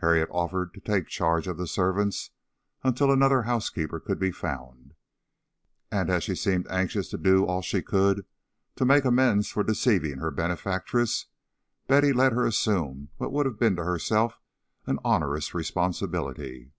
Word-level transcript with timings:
Harriet 0.00 0.28
offered 0.30 0.74
to 0.74 0.80
take 0.80 1.06
charge 1.06 1.46
of 1.46 1.56
the 1.56 1.66
servants 1.66 2.28
until 2.84 3.10
another 3.10 3.44
housekeeper 3.44 3.98
could 3.98 4.18
be 4.18 4.30
found; 4.30 4.92
and 5.90 6.10
as 6.10 6.22
she 6.24 6.34
seemed 6.34 6.68
anxious 6.68 7.08
to 7.08 7.16
do 7.16 7.46
all 7.46 7.62
she 7.62 7.80
could 7.80 8.26
to 8.76 8.84
make 8.84 9.06
amends 9.06 9.48
for 9.48 9.64
deceiving 9.64 10.18
her 10.18 10.30
benefactress, 10.30 11.24
Betty 11.86 12.12
let 12.12 12.32
her 12.34 12.44
assume 12.44 13.08
what 13.16 13.32
would 13.32 13.46
have 13.46 13.58
been 13.58 13.76
to 13.76 13.84
herself 13.84 14.38
an 14.84 14.98
onerous 15.06 15.54
responsibility. 15.54 16.72